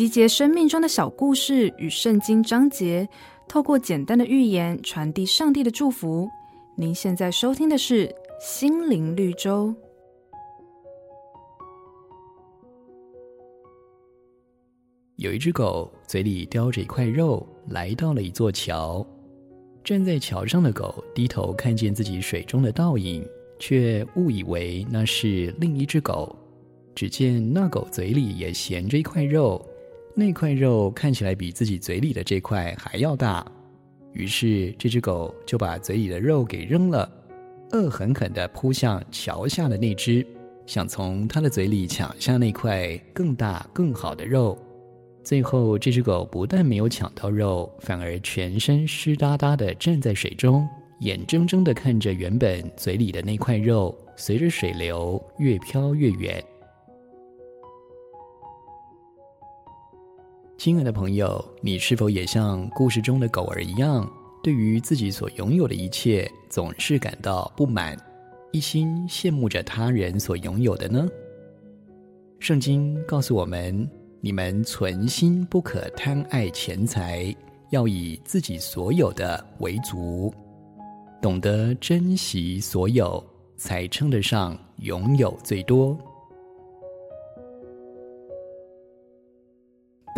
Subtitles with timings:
[0.00, 3.06] 集结生命中的小故事与圣经章节，
[3.46, 6.26] 透过简单的寓言传递上帝的祝福。
[6.74, 8.08] 您现在收听的是
[8.40, 9.68] 《心灵绿洲》。
[15.16, 19.06] 有一只狗，嘴里叼着一块肉，来到了一座桥。
[19.84, 23.22] 站在桥上的狗低头看见自己水中的倒影，
[23.58, 26.34] 却误以为那是另一只狗。
[26.94, 29.62] 只见那狗嘴里也衔着一块肉，
[30.14, 33.46] 那块肉看起来比自己嘴里的这块还要大。
[34.12, 37.10] 于是这只狗就把嘴里的肉给扔了，
[37.72, 40.26] 恶狠狠地扑向桥下的那只，
[40.66, 44.58] 想从它的嘴里抢下那块更大更好的肉。
[45.22, 50.66] 最后，这只狗不但没有抢到肉，反而全身湿哒哒地站在水中，
[51.00, 56.42] 眼睁睁地看着原本嘴里的那块肉随着水流越飘越远。
[60.60, 64.06] 亲爱的朋友，你是否也像故事中的狗儿一样，
[64.42, 67.96] 对于自己所拥有的一切总是感到不满，
[68.52, 71.08] 一心羡慕着他人所拥有的呢？
[72.40, 73.88] 圣经告诉我们。
[74.20, 77.34] 你们存心不可贪爱钱财，
[77.70, 80.30] 要以自己所有的为足，
[81.22, 83.24] 懂得珍惜所有，
[83.56, 85.96] 才称得上拥有最多。